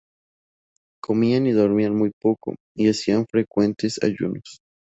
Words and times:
Comían 0.99 1.45
y 1.45 1.51
dormían 1.51 1.95
muy 1.95 2.11
poco, 2.19 2.55
y 2.75 2.89
hacían 2.89 3.27
frecuentes 3.27 3.99
ayunos. 4.03 4.57